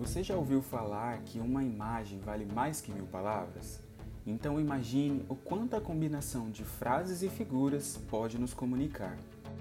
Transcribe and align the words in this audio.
Você 0.00 0.22
já 0.22 0.34
ouviu 0.34 0.62
falar 0.62 1.18
que 1.26 1.38
uma 1.38 1.62
imagem 1.62 2.18
vale 2.20 2.46
mais 2.46 2.80
que 2.80 2.90
mil 2.90 3.04
palavras? 3.04 3.80
Então 4.26 4.58
imagine 4.58 5.26
o 5.28 5.36
quanto 5.36 5.76
a 5.76 5.80
combinação 5.80 6.50
de 6.50 6.64
frases 6.64 7.22
e 7.22 7.28
figuras 7.28 7.98
pode 8.08 8.38
nos 8.38 8.54
comunicar. 8.54 9.18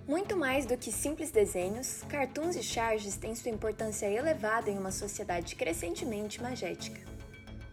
Muito 0.07 0.37
mais 0.37 0.65
do 0.65 0.77
que 0.77 0.93
simples 0.93 1.29
desenhos, 1.29 2.03
cartoons 2.07 2.55
e 2.55 2.63
charges 2.63 3.17
têm 3.17 3.35
sua 3.35 3.51
importância 3.51 4.05
elevada 4.05 4.69
em 4.69 4.77
uma 4.77 4.91
sociedade 4.93 5.57
crescentemente 5.57 6.41
magética. 6.41 7.01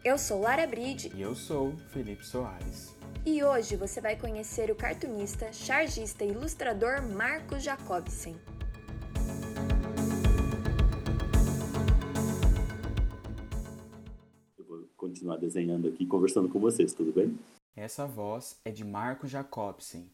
Eu 0.04 0.18
sou 0.18 0.40
Lara 0.40 0.66
Bride 0.66 1.12
E 1.14 1.22
eu 1.22 1.36
sou 1.36 1.76
Felipe 1.92 2.26
Soares. 2.26 2.96
e 3.24 3.44
hoje 3.44 3.76
você 3.76 4.00
vai 4.00 4.16
conhecer 4.16 4.72
o 4.72 4.74
cartunista, 4.74 5.52
chargista 5.52 6.24
e 6.24 6.30
ilustrador 6.30 7.00
Marcos 7.00 7.62
Jacobsen. 7.62 8.34
Continuar 15.26 15.36
desenhando 15.38 15.88
aqui, 15.88 16.06
conversando 16.06 16.48
com 16.48 16.60
vocês, 16.60 16.94
tudo 16.94 17.12
bem? 17.12 17.36
Essa 17.74 18.06
voz 18.06 18.60
é 18.64 18.70
de 18.70 18.84
Marco 18.84 19.26
Jacobsen. 19.26 20.06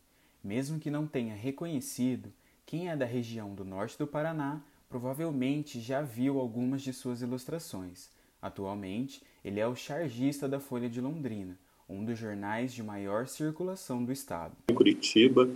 Mesmo 0.42 0.80
que 0.80 0.90
não 0.90 1.06
tenha 1.06 1.34
reconhecido, 1.34 2.32
quem 2.64 2.88
é 2.88 2.96
da 2.96 3.04
região 3.04 3.54
do 3.54 3.64
norte 3.64 3.98
do 3.98 4.06
Paraná 4.06 4.62
provavelmente 4.88 5.80
já 5.80 6.00
viu 6.00 6.38
algumas 6.38 6.82
de 6.82 6.92
suas 6.92 7.20
ilustrações. 7.20 8.10
Atualmente, 8.40 9.22
ele 9.44 9.60
é 9.60 9.66
o 9.66 9.76
chargista 9.76 10.48
da 10.48 10.58
Folha 10.58 10.88
de 10.88 11.00
Londrina, 11.00 11.58
um 11.88 12.04
dos 12.04 12.18
jornais 12.18 12.72
de 12.72 12.82
maior 12.82 13.28
circulação 13.28 14.04
do 14.04 14.12
estado. 14.12 14.56
Em 14.68 14.74
Curitiba, 14.74 15.48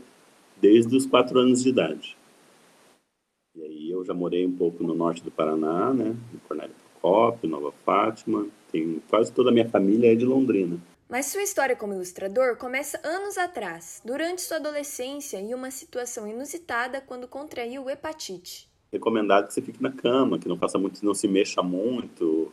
desde 0.60 0.94
os 0.96 1.06
quatro 1.06 1.38
anos 1.38 1.62
de 1.62 1.70
idade. 1.70 2.16
E 3.56 3.62
aí 3.62 3.90
eu 3.90 4.04
já 4.04 4.14
morei 4.14 4.46
um 4.46 4.54
pouco 4.54 4.84
no 4.84 4.94
norte 4.94 5.22
do 5.22 5.30
Paraná, 5.30 5.92
né? 5.92 6.14
Em 6.34 6.38
Cornélio 6.46 6.85
Nova 7.42 7.72
Fátima. 7.84 8.46
Tem 8.70 9.02
quase 9.08 9.32
toda 9.32 9.50
a 9.50 9.52
minha 9.52 9.68
família 9.68 10.12
é 10.12 10.14
de 10.14 10.24
Londrina. 10.24 10.78
Mas 11.08 11.26
sua 11.26 11.42
história 11.42 11.76
como 11.76 11.94
ilustrador 11.94 12.56
começa 12.56 13.00
anos 13.04 13.38
atrás, 13.38 14.02
durante 14.04 14.42
sua 14.42 14.56
adolescência 14.56 15.40
e 15.40 15.54
uma 15.54 15.70
situação 15.70 16.26
inusitada 16.26 17.00
quando 17.00 17.28
contraiu 17.28 17.88
hepatite. 17.88 18.68
Recomendado 18.92 19.46
que 19.46 19.54
você 19.54 19.62
fique 19.62 19.82
na 19.82 19.92
cama, 19.92 20.38
que 20.38 20.48
não 20.48 20.56
faça 20.56 20.78
muito, 20.78 21.04
não 21.04 21.14
se 21.14 21.28
mexa 21.28 21.62
muito, 21.62 22.52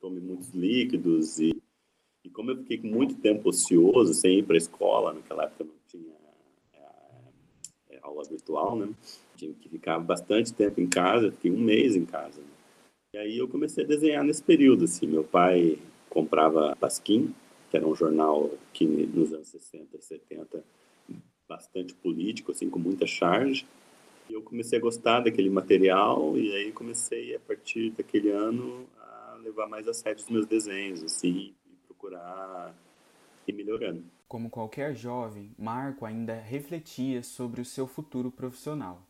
tome 0.00 0.20
muitos 0.20 0.50
líquidos 0.50 1.38
e 1.38 1.54
e 2.24 2.30
como 2.30 2.50
eu 2.50 2.56
fiquei 2.56 2.78
com 2.78 2.88
muito 2.88 3.16
tempo 3.16 3.50
ocioso, 3.50 4.14
sem 4.14 4.38
ir 4.38 4.44
para 4.44 4.56
a 4.56 4.58
escola, 4.58 5.12
naquela 5.12 5.44
época 5.44 5.64
não 5.64 5.74
tinha 5.86 6.14
é, 6.72 7.96
é, 7.96 7.98
aula 8.02 8.24
virtual, 8.24 8.76
né? 8.76 8.88
Tinha 9.36 9.52
que 9.52 9.68
ficar 9.68 9.98
bastante 9.98 10.54
tempo 10.54 10.80
em 10.80 10.88
casa, 10.88 11.30
fiquei 11.30 11.50
um 11.50 11.58
mês 11.58 11.94
em 11.94 12.06
casa. 12.06 12.40
Né? 12.40 12.53
E 13.14 13.16
aí 13.16 13.38
eu 13.38 13.46
comecei 13.46 13.84
a 13.84 13.86
desenhar 13.86 14.24
nesse 14.24 14.42
período, 14.42 14.86
assim. 14.86 15.06
Meu 15.06 15.22
pai 15.22 15.78
comprava 16.10 16.74
Pasquim, 16.74 17.32
que 17.70 17.76
era 17.76 17.86
um 17.86 17.94
jornal 17.94 18.50
que 18.72 18.84
nos 18.84 19.32
anos 19.32 19.46
60 19.46 19.96
e 19.96 20.02
70 20.02 20.64
bastante 21.48 21.94
político, 21.94 22.50
assim, 22.50 22.68
com 22.68 22.80
muita 22.80 23.06
charge. 23.06 23.64
E 24.28 24.32
eu 24.32 24.42
comecei 24.42 24.80
a 24.80 24.82
gostar 24.82 25.20
daquele 25.20 25.48
material 25.48 26.36
e 26.36 26.52
aí 26.56 26.72
comecei, 26.72 27.36
a 27.36 27.38
partir 27.38 27.90
daquele 27.90 28.32
ano, 28.32 28.84
a 28.98 29.38
levar 29.44 29.68
mais 29.68 29.86
a 29.86 29.94
sério 29.94 30.18
os 30.18 30.28
meus 30.28 30.44
desenhos, 30.44 31.04
assim, 31.04 31.54
e 31.70 31.76
procurar 31.86 32.74
ir 33.46 33.52
melhorando. 33.52 34.02
Como 34.26 34.50
qualquer 34.50 34.92
jovem, 34.92 35.52
Marco 35.56 36.04
ainda 36.04 36.34
refletia 36.34 37.22
sobre 37.22 37.60
o 37.60 37.64
seu 37.64 37.86
futuro 37.86 38.32
profissional. 38.32 39.06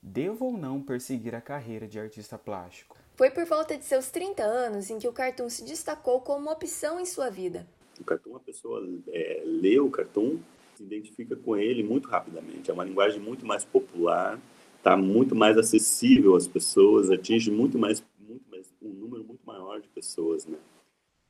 Devo 0.00 0.46
ou 0.46 0.56
não 0.56 0.80
perseguir 0.80 1.34
a 1.34 1.40
carreira 1.42 1.86
de 1.86 1.98
artista 1.98 2.38
plástico? 2.38 3.01
Foi 3.14 3.30
por 3.30 3.44
volta 3.44 3.76
de 3.76 3.84
seus 3.84 4.10
30 4.10 4.42
anos 4.42 4.90
em 4.90 4.98
que 4.98 5.06
o 5.06 5.12
cartoon 5.12 5.48
se 5.50 5.64
destacou 5.64 6.20
como 6.20 6.50
opção 6.50 6.98
em 6.98 7.04
sua 7.04 7.28
vida. 7.28 7.66
O 8.00 8.04
cartoon, 8.04 8.36
a 8.36 8.40
pessoa 8.40 8.88
é, 9.08 9.42
lê 9.44 9.78
o 9.78 9.90
cartoon, 9.90 10.38
se 10.74 10.82
identifica 10.82 11.36
com 11.36 11.56
ele 11.56 11.82
muito 11.82 12.08
rapidamente. 12.08 12.70
É 12.70 12.74
uma 12.74 12.84
linguagem 12.84 13.20
muito 13.20 13.44
mais 13.44 13.64
popular, 13.64 14.40
está 14.78 14.96
muito 14.96 15.34
mais 15.34 15.58
acessível 15.58 16.34
às 16.34 16.48
pessoas, 16.48 17.10
atinge 17.10 17.50
muito 17.50 17.78
mais, 17.78 18.02
muito 18.18 18.44
mais 18.50 18.66
um 18.80 18.88
número 18.88 19.22
muito 19.22 19.44
maior 19.44 19.80
de 19.80 19.88
pessoas, 19.88 20.46
né? 20.46 20.58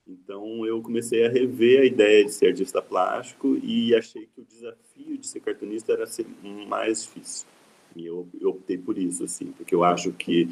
Então 0.06 0.64
eu 0.66 0.80
comecei 0.82 1.26
a 1.26 1.28
rever 1.28 1.80
a 1.82 1.84
ideia 1.84 2.24
de 2.24 2.32
ser 2.32 2.48
artista 2.48 2.80
plástico 2.80 3.56
e 3.62 3.94
achei 3.94 4.26
que 4.26 4.40
o 4.40 4.44
desafio 4.44 5.18
de 5.18 5.26
ser 5.26 5.40
cartunista 5.40 5.92
era 5.92 6.06
ser 6.06 6.26
mais 6.66 7.02
difícil. 7.02 7.46
E 7.94 8.06
eu, 8.06 8.26
eu 8.40 8.50
optei 8.50 8.78
por 8.78 8.96
isso, 8.96 9.24
assim, 9.24 9.52
porque 9.52 9.74
eu 9.74 9.84
acho 9.84 10.12
que 10.12 10.48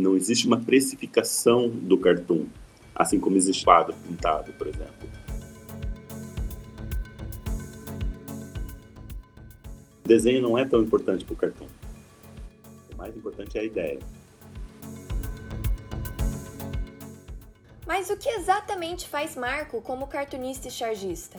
não 0.00 0.16
existe 0.16 0.46
uma 0.46 0.58
precificação 0.58 1.68
do 1.68 1.98
cartoon, 1.98 2.46
assim 2.94 3.20
como 3.20 3.36
existe 3.36 3.64
quadro 3.64 3.94
pintado, 4.06 4.52
por 4.54 4.66
exemplo. 4.66 5.08
O 10.04 10.08
desenho 10.08 10.42
não 10.42 10.58
é 10.58 10.64
tão 10.64 10.82
importante 10.82 11.24
para 11.24 11.34
o 11.34 11.36
cartoon. 11.36 11.68
O 12.92 12.96
mais 12.96 13.16
importante 13.16 13.56
é 13.56 13.60
a 13.60 13.64
ideia. 13.64 13.98
Mas 17.86 18.08
o 18.08 18.16
que 18.16 18.28
exatamente 18.28 19.08
faz 19.08 19.36
Marco 19.36 19.82
como 19.82 20.06
cartunista 20.06 20.68
e 20.68 20.70
chargista? 20.70 21.38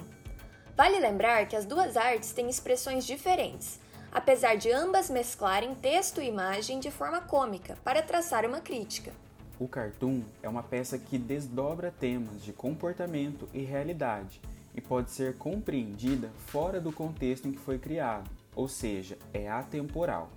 Vale 0.76 1.00
lembrar 1.00 1.48
que 1.48 1.56
as 1.56 1.66
duas 1.66 1.96
artes 1.96 2.32
têm 2.32 2.50
expressões 2.50 3.06
diferentes, 3.06 3.80
apesar 4.12 4.56
de 4.56 4.72
ambas 4.72 5.10
mesclarem 5.10 5.74
texto 5.76 6.22
e 6.22 6.28
imagem 6.28 6.80
de 6.80 6.92
forma 6.92 7.22
cômica 7.22 7.78
para 7.84 8.02
traçar 8.02 8.46
uma 8.46 8.60
crítica. 8.60 9.12
O 9.60 9.68
cartoon 9.68 10.24
é 10.42 10.50
uma 10.50 10.64
peça 10.64 10.98
que 10.98 11.18
desdobra 11.18 11.92
temas 11.92 12.44
de 12.44 12.52
comportamento 12.52 13.48
e 13.54 13.62
realidade 13.62 14.42
e 14.74 14.82
pode 14.82 15.12
ser 15.12 15.38
compreendida 15.38 16.32
fora 16.48 16.82
do 16.82 16.92
contexto 16.92 17.48
em 17.48 17.52
que 17.52 17.60
foi 17.60 17.78
criado, 17.78 18.30
ou 18.56 18.68
seja, 18.68 19.18
é 19.34 19.50
atemporal. 19.50 20.30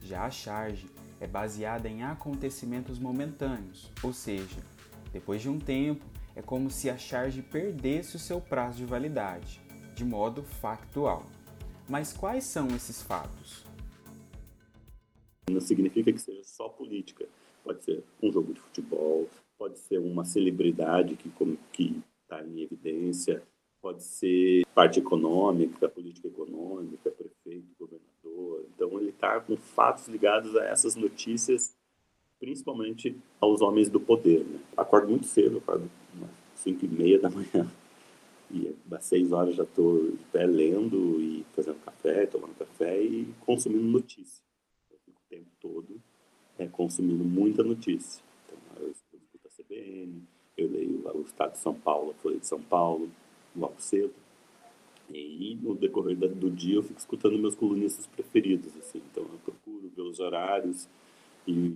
Já 0.00 0.24
a 0.24 0.30
charge 0.30 0.88
é 1.20 1.26
baseada 1.26 1.88
em 1.88 2.04
acontecimentos 2.04 2.98
momentâneos, 2.98 3.90
ou 4.02 4.12
seja, 4.12 4.60
depois 5.12 5.42
de 5.42 5.48
um 5.48 5.58
tempo, 5.58 6.04
é 6.36 6.42
como 6.42 6.70
se 6.70 6.88
a 6.88 6.96
charge 6.96 7.42
perdesse 7.42 8.14
o 8.14 8.18
seu 8.18 8.40
prazo 8.40 8.78
de 8.78 8.84
validade, 8.84 9.60
de 9.94 10.04
modo 10.04 10.42
factual. 10.42 11.26
Mas 11.88 12.12
quais 12.12 12.44
são 12.44 12.68
esses 12.68 13.02
fatos? 13.02 13.64
Não 15.50 15.60
significa 15.60 16.12
que 16.12 16.18
seja 16.18 16.44
só 16.44 16.68
política. 16.68 17.26
Pode 17.64 17.82
ser 17.82 18.04
um 18.22 18.30
jogo 18.30 18.52
de 18.52 18.60
futebol, 18.60 19.28
pode 19.56 19.78
ser 19.78 19.98
uma 19.98 20.24
celebridade 20.24 21.16
que 21.16 21.30
que 21.72 22.02
está 22.22 22.44
em 22.44 22.60
evidência, 22.60 23.42
pode 23.80 24.02
ser 24.02 24.66
parte 24.74 25.00
econômica, 25.00 25.88
política 25.88 26.28
econômica, 26.28 27.10
prefeito, 27.10 27.66
governador. 27.78 28.66
Então 28.74 29.00
ele 29.00 29.10
está 29.10 29.40
com 29.40 29.56
fatos 29.56 30.08
ligados 30.08 30.54
a 30.56 30.64
essas 30.64 30.94
notícias, 30.94 31.74
principalmente 32.38 33.16
aos 33.40 33.62
homens 33.62 33.88
do 33.88 33.98
poder. 33.98 34.44
Né? 34.44 34.60
Acordo 34.76 35.08
muito 35.08 35.26
cedo, 35.26 35.58
acordo 35.58 35.90
umas 36.14 36.30
5 36.56 36.84
e 36.84 36.88
meia 36.88 37.18
da 37.18 37.30
manhã. 37.30 37.70
E 38.50 38.74
às 38.90 39.04
6 39.04 39.32
horas 39.32 39.54
já 39.54 39.64
estou 39.64 40.10
de 40.10 40.24
pé 40.32 40.46
lendo 40.46 41.20
e 41.20 41.44
fazendo 41.54 41.78
café, 41.84 42.26
tomando 42.26 42.54
café 42.54 43.02
e 43.02 43.26
consumindo 43.40 43.84
notícia. 43.84 44.42
Eu 44.90 44.98
fico 45.04 45.20
o 45.20 45.28
tempo 45.28 45.50
todo 45.60 46.00
é, 46.58 46.66
consumindo 46.66 47.24
muita 47.24 47.62
notícia. 47.62 48.22
Então, 48.46 48.82
eu 48.82 48.90
escuto 48.90 49.22
a 49.44 49.62
CBN, 49.62 50.22
eu 50.56 50.70
leio 50.70 51.02
o 51.14 51.22
Estado 51.22 51.52
de 51.52 51.58
São 51.58 51.74
Paulo, 51.74 52.10
a 52.10 52.14
Folha 52.14 52.38
de 52.38 52.46
São 52.46 52.60
Paulo, 52.60 53.10
logo 53.54 53.76
cedo. 53.78 54.14
E 55.10 55.58
no 55.62 55.74
decorrer 55.74 56.16
do 56.16 56.50
dia 56.50 56.76
eu 56.76 56.82
fico 56.82 56.98
escutando 56.98 57.38
meus 57.38 57.54
colunistas 57.54 58.06
preferidos. 58.06 58.76
Assim. 58.76 59.00
Então 59.10 59.22
eu 59.24 59.38
procuro 59.44 59.90
ver 59.94 60.02
os 60.02 60.20
horários 60.20 60.88
e 61.46 61.74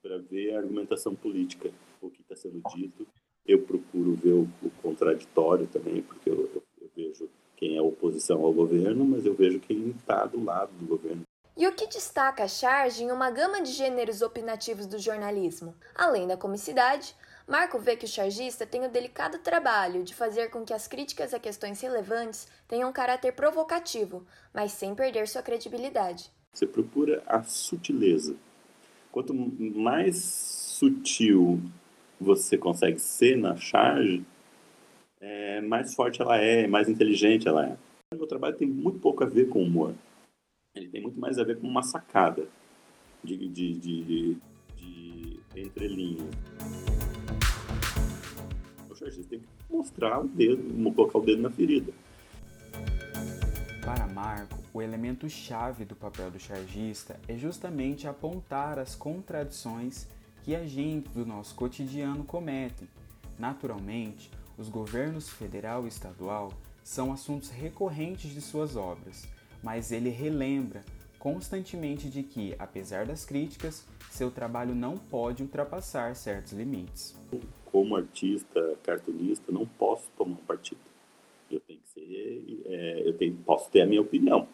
para 0.00 0.18
ver 0.18 0.54
a 0.54 0.58
argumentação 0.58 1.14
política, 1.14 1.70
o 2.00 2.10
que 2.10 2.22
está 2.22 2.36
sendo 2.36 2.62
dito. 2.74 3.06
Eu 3.46 3.60
procuro 3.62 4.14
ver 4.14 4.32
o, 4.32 4.48
o 4.62 4.70
contraditório 4.82 5.66
também, 5.66 6.02
porque 6.02 6.30
eu, 6.30 6.50
eu, 6.54 6.62
eu 6.80 6.90
vejo 6.96 7.28
quem 7.56 7.76
é 7.76 7.82
oposição 7.82 8.42
ao 8.42 8.52
governo, 8.52 9.04
mas 9.04 9.24
eu 9.26 9.34
vejo 9.34 9.60
quem 9.60 9.90
está 9.90 10.24
do 10.24 10.42
lado 10.42 10.72
do 10.72 10.86
governo. 10.86 11.22
E 11.56 11.66
o 11.68 11.72
que 11.72 11.86
destaca 11.86 12.44
a 12.44 12.48
charge 12.48 13.04
em 13.04 13.12
uma 13.12 13.30
gama 13.30 13.62
de 13.62 13.70
gêneros 13.70 14.22
opinativos 14.22 14.86
do 14.86 14.98
jornalismo? 14.98 15.74
Além 15.94 16.26
da 16.26 16.36
comicidade, 16.36 17.14
Marco 17.46 17.78
vê 17.78 17.94
que 17.94 18.06
o 18.06 18.08
chargista 18.08 18.66
tem 18.66 18.84
o 18.84 18.90
delicado 18.90 19.38
trabalho 19.38 20.02
de 20.02 20.14
fazer 20.14 20.50
com 20.50 20.64
que 20.64 20.72
as 20.72 20.88
críticas 20.88 21.32
a 21.32 21.38
questões 21.38 21.80
relevantes 21.80 22.48
tenham 22.66 22.90
um 22.90 22.92
caráter 22.92 23.32
provocativo, 23.32 24.26
mas 24.52 24.72
sem 24.72 24.94
perder 24.94 25.28
sua 25.28 25.42
credibilidade. 25.42 26.28
Você 26.52 26.66
procura 26.66 27.22
a 27.26 27.42
sutileza. 27.44 28.34
Quanto 29.12 29.32
mais 29.34 30.16
sutil 30.16 31.60
você 32.24 32.58
consegue 32.58 32.98
ser 32.98 33.36
na 33.36 33.56
charge, 33.56 34.24
é, 35.20 35.60
mais 35.60 35.94
forte 35.94 36.20
ela 36.20 36.36
é, 36.36 36.66
mais 36.66 36.88
inteligente 36.88 37.46
ela 37.46 37.66
é. 37.66 37.76
O 38.12 38.16
meu 38.16 38.26
trabalho 38.26 38.56
tem 38.56 38.66
muito 38.66 38.98
pouco 38.98 39.22
a 39.22 39.26
ver 39.26 39.48
com 39.48 39.62
humor. 39.62 39.94
Ele 40.74 40.88
tem 40.88 41.00
muito 41.00 41.20
mais 41.20 41.38
a 41.38 41.44
ver 41.44 41.58
com 41.58 41.66
uma 41.66 41.82
sacada 41.82 42.48
de, 43.22 43.48
de, 43.48 43.74
de, 43.74 44.36
de 44.76 45.40
entrelinhas. 45.56 46.28
chargista 49.04 49.30
tem 49.30 49.40
que 49.40 49.46
mostrar 49.68 50.20
o 50.20 50.28
dedo, 50.28 50.92
colocar 50.92 51.18
o 51.18 51.22
dedo 51.22 51.42
na 51.42 51.50
ferida. 51.50 51.92
Para 53.84 54.06
Marco, 54.06 54.58
o 54.72 54.80
elemento 54.80 55.28
chave 55.28 55.84
do 55.84 55.94
papel 55.94 56.30
do 56.30 56.38
chargista 56.38 57.20
é 57.28 57.36
justamente 57.36 58.08
apontar 58.08 58.78
as 58.78 58.94
contradições 58.94 60.08
que 60.44 60.54
agentes 60.54 61.10
do 61.12 61.24
nosso 61.24 61.54
cotidiano 61.54 62.22
cometem. 62.22 62.86
Naturalmente, 63.38 64.30
os 64.58 64.68
governos 64.68 65.30
federal 65.30 65.86
e 65.86 65.88
estadual 65.88 66.52
são 66.82 67.12
assuntos 67.12 67.48
recorrentes 67.50 68.30
de 68.30 68.42
suas 68.42 68.76
obras, 68.76 69.26
mas 69.62 69.90
ele 69.90 70.10
relembra 70.10 70.82
constantemente 71.18 72.10
de 72.10 72.22
que, 72.22 72.54
apesar 72.58 73.06
das 73.06 73.24
críticas, 73.24 73.88
seu 74.10 74.30
trabalho 74.30 74.74
não 74.74 74.98
pode 74.98 75.42
ultrapassar 75.42 76.14
certos 76.14 76.52
limites. 76.52 77.18
Como 77.64 77.96
artista, 77.96 78.76
cartunista, 78.82 79.50
não 79.50 79.66
posso 79.66 80.10
tomar 80.18 80.32
um 80.34 80.44
partido. 80.44 80.80
Eu 81.50 81.60
tenho 81.60 81.80
que 81.80 81.88
ser, 81.88 82.62
é, 82.66 83.08
eu 83.08 83.16
tenho, 83.16 83.34
posso 83.36 83.70
ter 83.70 83.80
a 83.80 83.86
minha 83.86 84.02
opinião. 84.02 84.46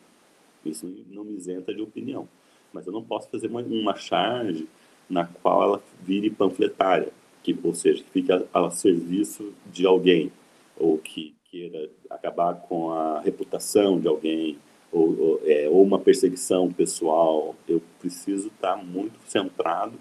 Isso 0.65 0.87
não 1.09 1.25
me 1.25 1.35
isenta 1.35 1.75
de 1.75 1.83
opinião. 1.83 2.29
Mas 2.73 2.87
eu 2.87 2.93
não 2.93 3.03
posso 3.03 3.29
fazer 3.29 3.49
uma, 3.49 3.61
uma 3.63 3.97
charge 3.97 4.69
na 5.11 5.27
qual 5.27 5.63
ela 5.63 5.83
vire 6.03 6.31
panfletária, 6.31 7.09
que, 7.43 7.59
ou 7.63 7.75
seja, 7.75 8.03
que 8.03 8.11
fique 8.11 8.33
a, 8.33 8.43
a 8.55 8.71
serviço 8.71 9.53
de 9.67 9.85
alguém, 9.85 10.33
ou 10.77 10.97
que 10.97 11.35
queira 11.51 11.91
acabar 12.09 12.55
com 12.55 12.91
a 12.91 13.21
reputação 13.21 13.99
de 13.99 14.07
alguém, 14.07 14.57
ou, 14.93 15.21
ou, 15.21 15.41
é, 15.45 15.69
ou 15.69 15.83
uma 15.83 15.99
perseguição 15.99 16.73
pessoal. 16.73 17.55
Eu 17.69 17.83
preciso 17.99 18.49
estar 18.49 18.77
muito 18.77 19.19
centrado 19.27 19.99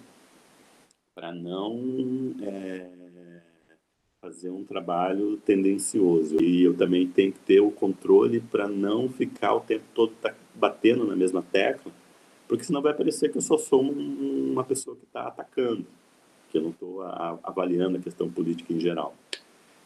para 1.15 1.31
não 1.31 2.33
é, 2.41 2.87
fazer 4.21 4.49
um 4.49 4.63
trabalho 4.63 5.37
tendencioso. 5.37 6.41
E 6.41 6.63
eu 6.63 6.75
também 6.75 7.07
tenho 7.07 7.31
que 7.31 7.39
ter 7.39 7.59
o 7.59 7.71
controle 7.71 8.39
para 8.39 8.67
não 8.67 9.09
ficar 9.09 9.55
o 9.55 9.61
tempo 9.61 9.85
todo 9.93 10.13
batendo 10.53 11.05
na 11.05 11.15
mesma 11.15 11.41
tecla, 11.41 11.91
porque 12.49 12.63
senão 12.63 12.81
vai 12.81 12.95
parecer 12.95 13.29
que 13.29 13.37
eu 13.37 13.41
só 13.41 13.59
sou 13.59 13.83
um, 13.83 14.51
uma 14.51 14.63
pessoa 14.63 14.97
que 14.97 15.05
está 15.05 15.27
atacando, 15.27 15.85
que 16.49 16.57
eu 16.57 16.63
não 16.63 16.71
estou 16.71 17.03
avaliando 17.43 17.97
a 17.97 18.01
questão 18.01 18.27
política 18.27 18.73
em 18.73 18.79
geral. 18.79 19.13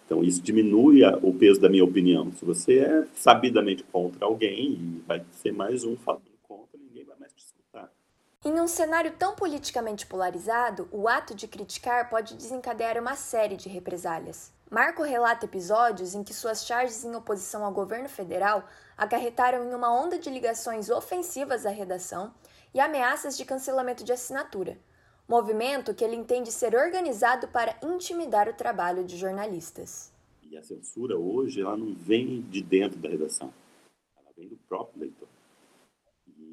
Então, 0.06 0.24
isso 0.24 0.42
diminui 0.42 1.02
o 1.22 1.34
peso 1.34 1.60
da 1.60 1.70
minha 1.70 1.84
opinião. 1.84 2.32
Se 2.32 2.46
você 2.46 2.80
é 2.80 3.08
sabidamente 3.16 3.84
contra 3.84 4.26
alguém, 4.26 5.04
vai 5.06 5.26
ser 5.32 5.52
mais 5.52 5.84
um 5.84 5.98
falando 5.98 6.24
contra, 6.42 6.80
ninguém 6.80 7.04
vai 7.04 7.18
mais 7.20 7.34
te 7.34 7.44
escutar. 7.44 7.92
Em 8.46 8.60
um 8.62 8.68
cenário 8.68 9.12
tão 9.20 9.36
politicamente 9.36 10.06
polarizado, 10.06 10.88
o 10.90 11.10
ato 11.10 11.36
de 11.36 11.50
criticar 11.50 12.10
pode 12.10 12.34
desencadear 12.34 12.98
uma 12.98 13.16
série 13.16 13.58
de 13.58 13.68
represálias. 13.68 14.54
Marco 14.72 15.04
relata 15.04 15.46
episódios 15.46 16.16
em 16.16 16.24
que 16.24 16.34
suas 16.34 16.66
charges 16.66 17.04
em 17.04 17.14
oposição 17.14 17.66
ao 17.66 17.74
governo 17.74 18.08
federal 18.08 18.64
acarretaram 18.98 19.70
em 19.70 19.76
uma 19.76 19.94
onda 19.94 20.18
de 20.18 20.30
ligações 20.30 20.90
ofensivas 20.90 21.66
à 21.66 21.70
redação 21.70 22.34
e 22.74 22.80
ameaças 22.80 23.38
de 23.38 23.46
cancelamento 23.46 24.04
de 24.04 24.12
assinatura, 24.12 24.78
movimento 25.28 25.94
que 25.94 26.04
ele 26.04 26.16
entende 26.16 26.52
ser 26.52 26.76
organizado 26.76 27.48
para 27.48 27.78
intimidar 27.84 28.50
o 28.50 28.54
trabalho 28.54 29.04
de 29.04 29.18
jornalistas. 29.18 30.12
E 30.42 30.58
a 30.58 30.62
censura 30.62 31.18
hoje 31.18 31.62
ela 31.62 31.78
não 31.78 31.94
vem 31.94 32.42
de 32.42 32.62
dentro 32.62 33.00
da 33.00 33.10
redação, 33.10 33.54
ela 34.18 34.32
vem 34.36 34.48
do 34.48 34.58
próprio 34.68 35.02
leitor. 35.02 35.28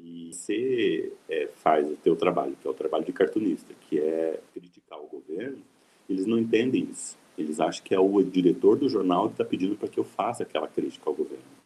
E 0.03 0.31
você 0.33 1.13
é, 1.29 1.47
faz 1.55 1.89
o 1.89 1.95
teu 1.97 2.15
trabalho, 2.15 2.55
que 2.59 2.67
é 2.67 2.71
o 2.71 2.73
trabalho 2.73 3.05
de 3.05 3.13
cartunista, 3.13 3.73
que 3.87 3.99
é 3.99 4.39
criticar 4.53 4.99
o 4.99 5.07
governo, 5.07 5.61
eles 6.09 6.25
não 6.25 6.37
entendem 6.37 6.89
isso. 6.91 7.17
Eles 7.37 7.59
acham 7.59 7.83
que 7.83 7.95
é 7.95 7.99
o 7.99 8.21
diretor 8.21 8.77
do 8.77 8.89
jornal 8.89 9.27
que 9.27 9.33
está 9.35 9.45
pedindo 9.45 9.75
para 9.75 9.87
que 9.87 9.99
eu 9.99 10.03
faça 10.03 10.43
aquela 10.43 10.67
crítica 10.67 11.09
ao 11.09 11.15
governo. 11.15 11.60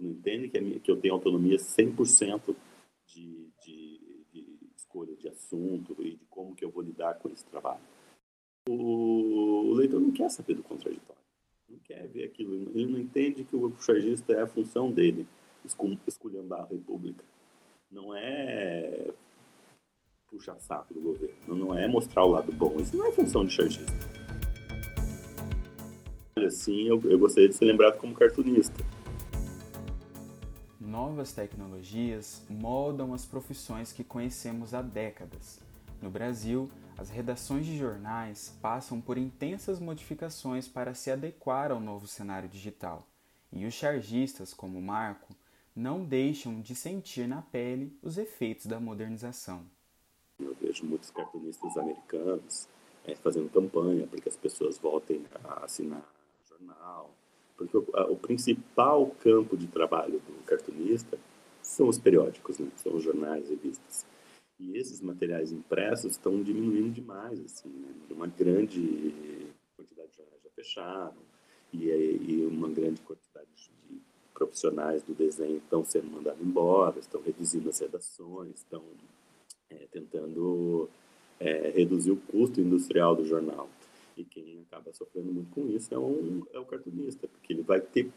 Não 0.00 0.10
entendem 0.12 0.48
que, 0.48 0.60
minha, 0.60 0.80
que 0.80 0.90
eu 0.90 0.96
tenho 0.96 1.14
autonomia 1.14 1.56
100% 1.56 2.56
escolha 4.90 5.14
de 5.14 5.28
assunto 5.28 5.96
e 6.00 6.16
de 6.16 6.24
como 6.28 6.54
que 6.54 6.64
eu 6.64 6.70
vou 6.70 6.82
lidar 6.82 7.14
com 7.14 7.28
esse 7.28 7.44
trabalho. 7.46 7.80
O, 8.68 9.70
o 9.70 9.74
leitor 9.74 10.00
não 10.00 10.10
quer 10.10 10.28
saber 10.28 10.54
do 10.54 10.62
contraditório, 10.62 11.22
não 11.68 11.78
quer 11.78 12.06
ver 12.08 12.24
aquilo, 12.24 12.54
ele 12.74 12.86
não 12.86 12.98
entende 12.98 13.44
que 13.44 13.56
o 13.56 13.72
chargista 13.80 14.32
é 14.32 14.42
a 14.42 14.46
função 14.46 14.90
dele, 14.90 15.26
esculhambar 16.06 16.62
a 16.62 16.66
república. 16.66 17.24
Não 17.90 18.14
é 18.14 19.10
puxar 20.28 20.58
saco 20.60 20.94
do 20.94 21.00
governo, 21.00 21.56
não 21.56 21.76
é 21.76 21.88
mostrar 21.88 22.24
o 22.24 22.30
lado 22.30 22.52
bom, 22.52 22.76
isso 22.76 22.96
não 22.96 23.06
é 23.06 23.12
função 23.12 23.44
de 23.44 23.52
chargista. 23.52 23.92
Assim, 26.36 26.86
eu, 26.86 27.00
eu 27.04 27.18
gostaria 27.18 27.48
de 27.48 27.54
ser 27.54 27.64
lembrado 27.64 27.98
como 27.98 28.14
cartunista 28.14 28.82
novas 30.90 31.32
tecnologias 31.32 32.42
moldam 32.50 33.14
as 33.14 33.24
profissões 33.24 33.92
que 33.92 34.02
conhecemos 34.02 34.74
há 34.74 34.82
décadas. 34.82 35.60
No 36.02 36.10
Brasil, 36.10 36.68
as 36.98 37.08
redações 37.08 37.64
de 37.64 37.78
jornais 37.78 38.58
passam 38.60 39.00
por 39.00 39.16
intensas 39.16 39.78
modificações 39.78 40.66
para 40.66 40.92
se 40.92 41.10
adequar 41.10 41.70
ao 41.70 41.78
novo 41.78 42.08
cenário 42.08 42.48
digital, 42.48 43.06
e 43.52 43.64
os 43.64 43.74
chargistas, 43.74 44.52
como 44.52 44.82
Marco, 44.82 45.32
não 45.76 46.04
deixam 46.04 46.60
de 46.60 46.74
sentir 46.74 47.28
na 47.28 47.40
pele 47.40 47.96
os 48.02 48.18
efeitos 48.18 48.66
da 48.66 48.80
modernização. 48.80 49.62
Eu 50.40 50.56
vejo 50.60 50.84
muitos 50.84 51.10
cartunistas 51.10 51.76
americanos 51.76 52.68
é, 53.04 53.14
fazendo 53.14 53.48
campanha 53.48 54.08
para 54.08 54.20
que 54.20 54.28
as 54.28 54.36
pessoas 54.36 54.76
voltem 54.76 55.24
a 55.44 55.64
assinar 55.64 56.04
jornal, 56.48 57.14
porque 57.60 57.76
o, 57.76 57.86
a, 57.92 58.10
o, 58.10 58.16
principal 58.16 59.14
campo 59.20 59.54
de 59.54 59.66
trabalho 59.66 60.18
do 60.18 60.44
cartunista 60.46 61.18
são 61.62 61.88
os 61.88 61.98
periódicos, 61.98 62.58
né? 62.58 62.70
são 62.76 62.96
os 62.96 63.04
jornais, 63.04 63.50
revistas. 63.50 64.06
E 64.58 64.78
esses 64.78 65.02
materiais 65.02 65.52
impressos 65.52 66.12
estão 66.12 66.42
diminuindo 66.42 66.90
demais, 66.90 67.38
assim, 67.44 67.68
né? 67.68 67.88
Uma 68.10 68.26
grande 68.26 69.14
quantidade 69.76 70.10
de 70.10 70.16
jornais 70.16 70.42
já 70.42 70.50
fecharam 70.56 71.22
e, 71.70 71.88
e 71.88 72.46
uma 72.46 72.68
grande 72.68 73.02
quantidade 73.02 73.48
de 73.54 74.00
profissionais 74.32 75.02
do 75.02 75.12
desenho 75.12 75.58
estão 75.58 75.84
sendo 75.84 76.10
mandados 76.10 76.40
embora, 76.40 76.98
estão 76.98 77.20
reduzindo 77.20 77.68
as 77.68 77.78
redações, 77.78 78.56
estão 78.56 78.82
é, 79.68 79.86
tentando 79.92 80.88
é, 81.38 81.72
reduzir 81.76 82.10
o 82.10 82.16
custo 82.16 82.58
industrial 82.58 83.14
do 83.14 83.26
jornal. 83.26 83.68
E 84.16 84.24
quem 84.24 84.64
acaba 84.70 84.92
sofrendo 84.92 85.32
muito 85.32 85.50
com 85.50 85.66
isso 85.68 85.94
é, 85.94 85.98
um, 85.98 86.42
é 86.52 86.58
o 86.58 86.64
cartunista, 86.64 87.28
porque 87.28 87.52
ele 87.52 87.62
vai 87.62 87.80
ter 87.80 88.10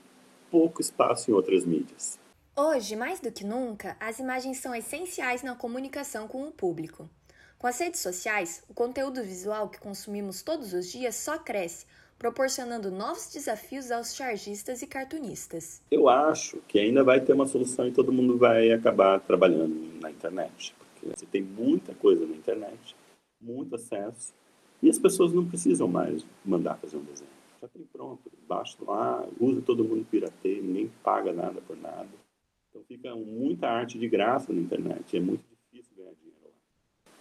pouco 0.50 0.82
espaço 0.82 1.32
em 1.32 1.34
outras 1.34 1.66
mídias. 1.66 2.20
Hoje, 2.56 2.96
mais 2.96 3.20
do 3.20 3.32
que 3.32 3.44
nunca, 3.44 3.98
as 4.00 4.20
imagens 4.20 4.58
são 4.58 4.76
essenciais 4.76 5.42
na 5.42 5.56
comunicação 5.56 6.28
com 6.28 6.48
o 6.48 6.52
público. 6.52 7.10
Com 7.58 7.68
as 7.68 7.80
redes 7.80 8.02
sociais, 8.02 8.64
o 8.70 8.74
conteúdo 8.74 9.24
visual 9.24 9.70
que 9.70 9.80
consumimos 9.80 10.44
todos 10.44 10.74
os 10.74 10.92
dias 10.92 11.16
só 11.16 11.38
cresce, 11.38 11.86
proporcionando 12.20 12.92
novos 12.92 13.32
desafios 13.34 13.90
aos 13.90 14.16
chargistas 14.16 14.82
e 14.82 14.88
cartunistas. 14.88 15.82
Eu 15.90 16.08
acho 16.08 16.58
que 16.68 16.78
ainda 16.78 17.04
vai 17.04 17.20
ter 17.20 17.34
uma 17.34 17.48
solução 17.48 17.88
e 17.88 17.92
todo 17.92 18.14
mundo 18.14 18.38
vai 18.38 18.72
acabar 18.72 19.20
trabalhando 19.20 20.00
na 20.00 20.12
internet. 20.12 20.76
Porque 20.78 21.08
você 21.08 21.26
tem 21.26 21.42
muita 21.42 21.94
coisa 21.96 22.26
na 22.26 22.36
internet, 22.36 22.96
muito 23.42 23.76
acesso, 23.76 24.34
e 24.84 24.90
as 24.90 25.00
pessoas 25.00 25.32
não 25.32 25.46
precisam 25.46 25.88
mais 25.88 26.26
mandar 26.44 26.76
fazer 26.76 26.98
um 26.98 27.04
desenho. 27.04 27.30
Já 27.62 27.70
tem 27.70 27.84
pronto, 27.84 28.20
baixa 28.46 28.78
lá, 28.86 29.26
usa 29.40 29.62
todo 29.62 29.86
mundo 29.86 30.06
pirateia, 30.12 30.62
ninguém 30.62 30.92
paga 31.02 31.32
nada 31.32 31.62
por 31.62 31.78
nada. 31.78 32.10
Então 32.70 32.84
fica 32.86 33.16
muita 33.16 33.70
arte 33.70 33.98
de 33.98 34.10
graça 34.10 34.52
na 34.52 34.60
internet, 34.60 35.16
é 35.16 35.22
muito 35.22 35.42
difícil 35.50 35.96
ganhar 35.96 36.12
dinheiro 36.16 36.38
lá. 36.44 36.52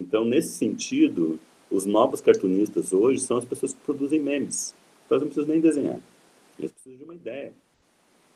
Então, 0.01 0.25
nesse 0.25 0.59
sentido, 0.59 1.39
os 1.71 1.87
novos 1.87 2.21
cartunistas 2.21 2.93
hoje 2.93 3.21
são 3.21 3.37
as 3.37 3.45
pessoas 3.45 3.73
que 3.73 3.81
produzem 3.83 4.19
memes. 4.19 4.75
Elas 5.09 5.23
não 5.23 5.29
precisam 5.29 5.55
nem 5.55 5.61
desenhar, 5.61 6.01
eles 6.59 6.73
precisam 6.73 6.99
de 6.99 7.05
uma 7.05 7.15
ideia. 7.15 7.53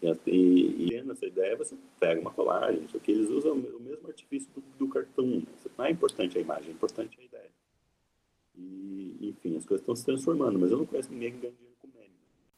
E, 0.00 0.08
e, 0.30 0.88
e 0.92 0.94
essa 0.94 1.26
ideia, 1.26 1.56
você 1.56 1.74
pega 1.98 2.20
uma 2.20 2.30
colagem, 2.30 2.84
isso 2.84 2.96
aqui, 2.96 3.10
eles 3.10 3.28
usam 3.28 3.54
o 3.54 3.80
mesmo 3.80 4.06
artifício 4.06 4.48
do, 4.54 4.62
do 4.78 4.88
cartoon. 4.88 5.42
Não 5.76 5.84
é 5.84 5.90
importante 5.90 6.38
a 6.38 6.40
imagem, 6.40 6.68
é 6.68 6.72
importante 6.72 7.18
a 7.18 7.24
ideia. 7.24 7.45
Enfim, 9.46 9.56
as 9.56 9.64
coisas 9.64 9.82
estão 9.82 9.94
se 9.94 10.04
transformando, 10.04 10.58
mas 10.58 10.70
eu 10.70 10.78
não 10.78 10.86
conheço 10.86 11.12
ninguém 11.12 11.32
que 11.32 11.38
ganha 11.38 11.52
dinheiro 11.52 11.76
com 11.80 11.88
meme. 11.88 12.10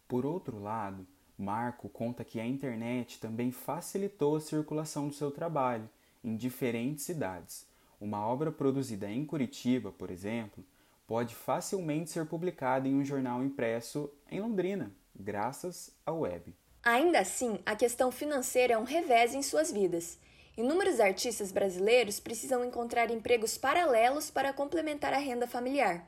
Por 0.06 0.24
outro 0.24 0.60
lado, 0.60 1.06
Marco 1.36 1.88
conta 1.88 2.24
que 2.24 2.40
a 2.40 2.46
internet 2.46 3.20
também 3.20 3.52
facilitou 3.52 4.36
a 4.36 4.40
circulação 4.40 5.08
do 5.08 5.14
seu 5.14 5.30
trabalho 5.30 5.88
em 6.24 6.34
diferentes 6.36 7.04
cidades. 7.04 7.66
Uma 8.00 8.26
obra 8.26 8.50
produzida 8.50 9.10
em 9.10 9.24
Curitiba, 9.24 9.92
por 9.92 10.10
exemplo, 10.10 10.64
pode 11.06 11.34
facilmente 11.34 12.10
ser 12.10 12.26
publicada 12.26 12.88
em 12.88 12.94
um 12.94 13.04
jornal 13.04 13.42
impresso 13.44 14.10
em 14.30 14.40
Londrina, 14.40 14.90
graças 15.14 15.94
à 16.06 16.12
web. 16.12 16.54
Ainda 16.82 17.20
assim, 17.20 17.58
a 17.66 17.76
questão 17.76 18.10
financeira 18.10 18.74
é 18.74 18.78
um 18.78 18.84
revés 18.84 19.34
em 19.34 19.42
suas 19.42 19.70
vidas 19.70 20.18
Inúmeros 20.58 20.98
artistas 20.98 21.52
brasileiros 21.52 22.18
precisam 22.18 22.64
encontrar 22.64 23.12
empregos 23.12 23.56
paralelos 23.56 24.28
para 24.28 24.52
complementar 24.52 25.14
a 25.14 25.18
renda 25.18 25.46
familiar. 25.46 26.04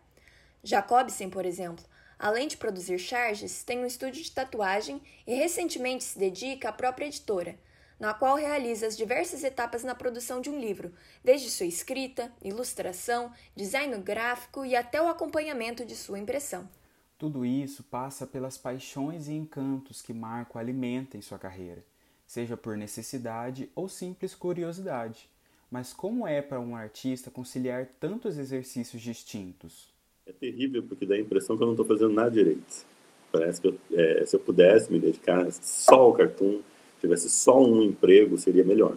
Jacobsen, 0.63 1.31
por 1.31 1.45
exemplo, 1.45 1.85
Além 2.21 2.47
de 2.47 2.59
produzir 2.59 2.99
charges, 2.99 3.65
tem 3.65 3.79
um 3.79 3.87
estúdio 3.87 4.23
de 4.23 4.31
tatuagem 4.31 5.01
e 5.27 5.35
recentemente 5.35 6.05
se 6.05 6.19
dedica 6.19 6.69
à 6.69 6.73
própria 6.73 7.07
editora, 7.07 7.59
na 7.99 8.13
qual 8.13 8.37
realiza 8.37 8.87
as 8.87 8.95
diversas 8.95 9.43
etapas 9.43 9.83
na 9.83 9.95
produção 9.95 10.39
de 10.39 10.51
um 10.51 10.61
livro, 10.61 10.93
desde 11.25 11.49
sua 11.49 11.65
escrita, 11.65 12.31
ilustração, 12.43 13.33
design 13.57 13.97
gráfico 14.03 14.67
e 14.67 14.77
até 14.77 15.01
o 15.01 15.09
acompanhamento 15.09 15.83
de 15.83 15.97
sua 15.97 16.19
impressão. 16.19 16.69
Tudo 17.17 17.43
isso 17.43 17.83
passa 17.85 18.27
pelas 18.27 18.59
paixões 18.59 19.27
e 19.27 19.33
encantos 19.33 20.03
que 20.03 20.13
Marco 20.13 20.59
alimenta 20.59 21.17
em 21.17 21.23
sua 21.23 21.39
carreira, 21.39 21.83
seja 22.27 22.55
por 22.55 22.77
necessidade 22.77 23.73
ou 23.75 23.89
simples 23.89 24.35
curiosidade. 24.35 25.27
Mas 25.71 25.95
como 25.95 26.27
é 26.27 26.43
para 26.43 26.61
um 26.61 26.77
artista 26.77 27.31
conciliar 27.31 27.87
tantos 27.99 28.37
exercícios 28.37 29.01
distintos? 29.01 29.89
É 30.31 30.33
terrível 30.33 30.85
porque 30.85 31.05
dá 31.05 31.17
a 31.17 31.19
impressão 31.19 31.57
que 31.57 31.63
eu 31.65 31.67
não 31.67 31.75
estou 31.75 31.85
fazendo 31.85 32.13
nada 32.13 32.31
direito. 32.31 32.87
Parece 33.33 33.61
que 33.61 33.67
eu, 33.67 33.79
é, 33.93 34.25
se 34.25 34.37
eu 34.37 34.41
pudesse 34.41 34.93
me 34.93 35.01
dedicar 35.01 35.51
só 35.51 35.97
ao 35.97 36.15
cartoon, 36.15 36.63
tivesse 37.01 37.29
só 37.29 37.61
um 37.61 37.83
emprego, 37.83 38.39
seria 38.39 38.65
melhor. 38.65 38.97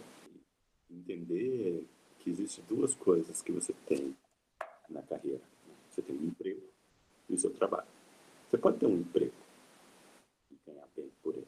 Entender 0.91 1.83
que 2.19 2.29
existem 2.29 2.63
duas 2.69 2.93
coisas 2.93 3.41
que 3.41 3.51
você 3.51 3.73
tem 3.87 4.15
na 4.87 5.01
carreira. 5.01 5.41
Você 5.89 6.03
tem 6.03 6.15
um 6.15 6.27
emprego 6.27 6.61
e 7.27 7.33
o 7.33 7.39
seu 7.39 7.49
trabalho. 7.49 7.87
Você 8.49 8.57
pode 8.59 8.77
ter 8.77 8.85
um 8.85 8.97
emprego 8.97 9.33
e 10.51 10.55
ganhar 10.69 10.87
bem 10.95 11.09
por 11.23 11.33
ele. 11.33 11.47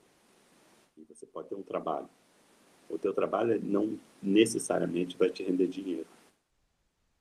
E 0.98 1.04
você 1.04 1.28
pode 1.28 1.50
ter 1.50 1.56
um 1.56 1.64
trabalho 1.64 2.10
o 2.90 2.98
teu 2.98 3.14
trabalho 3.14 3.60
não 3.64 4.00
necessariamente 4.22 5.18
vai 5.18 5.30
te 5.30 5.44
render 5.44 5.68
dinheiro. 5.68 6.08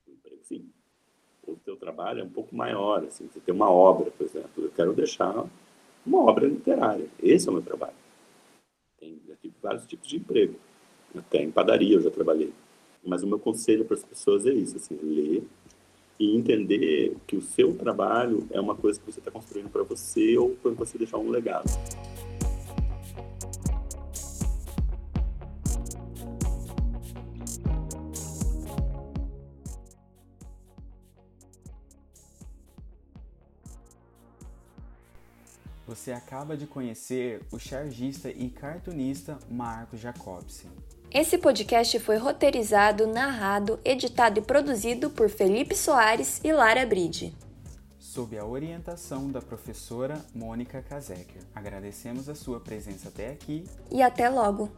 O 0.07 0.11
emprego, 0.11 0.43
sim. 0.43 0.69
Teu 1.65 1.75
trabalho 1.75 2.21
é 2.21 2.23
um 2.23 2.29
pouco 2.29 2.55
maior, 2.55 3.03
assim, 3.03 3.27
você 3.27 3.39
tem 3.39 3.53
uma 3.53 3.69
obra, 3.69 4.11
por 4.11 4.23
exemplo. 4.23 4.63
Eu 4.63 4.69
quero 4.69 4.93
deixar 4.93 5.45
uma 6.05 6.21
obra 6.21 6.45
literária. 6.45 7.07
Esse 7.21 7.47
é 7.47 7.51
o 7.51 7.53
meu 7.55 7.63
trabalho. 7.63 7.95
Tem 8.99 9.19
vários 9.63 9.85
tipos 9.87 10.07
de 10.07 10.17
emprego. 10.17 10.53
Até 11.17 11.41
em 11.41 11.49
padaria 11.49 11.95
eu 11.95 12.01
já 12.01 12.11
trabalhei. 12.11 12.53
Mas 13.03 13.23
o 13.23 13.27
meu 13.27 13.39
conselho 13.39 13.83
para 13.83 13.95
as 13.95 14.03
pessoas 14.03 14.45
é 14.45 14.53
isso, 14.53 14.77
assim, 14.77 14.95
ler 15.01 15.43
e 16.19 16.35
entender 16.35 17.17
que 17.25 17.35
o 17.35 17.41
seu 17.41 17.75
trabalho 17.75 18.47
é 18.51 18.59
uma 18.59 18.75
coisa 18.75 18.99
que 18.99 19.11
você 19.11 19.19
está 19.19 19.31
construindo 19.31 19.69
para 19.69 19.83
você 19.83 20.37
ou 20.37 20.51
para 20.51 20.71
você 20.71 20.99
deixar 20.99 21.17
um 21.17 21.29
legado. 21.29 21.65
Você 36.05 36.11
acaba 36.11 36.55
de 36.55 36.67
conhecer 36.67 37.41
o 37.51 37.57
chargista 37.57 38.29
e 38.29 38.47
cartunista 38.47 39.39
Marco 39.49 39.97
Jacobsen. 39.97 40.69
Esse 41.09 41.35
podcast 41.35 41.97
foi 41.99 42.17
roteirizado, 42.17 43.07
narrado, 43.07 43.79
editado 43.83 44.37
e 44.37 44.43
produzido 44.43 45.09
por 45.09 45.31
Felipe 45.31 45.73
Soares 45.73 46.39
e 46.43 46.53
Lara 46.53 46.85
Bride. 46.85 47.35
Sob 47.97 48.37
a 48.37 48.45
orientação 48.45 49.31
da 49.31 49.41
professora 49.41 50.23
Mônica 50.31 50.79
Kazeker. 50.79 51.41
Agradecemos 51.55 52.29
a 52.29 52.35
sua 52.35 52.59
presença 52.59 53.09
até 53.09 53.31
aqui. 53.31 53.63
E 53.89 54.03
até 54.03 54.29
logo! 54.29 54.69